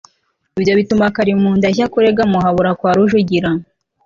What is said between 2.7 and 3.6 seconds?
kwa rujugira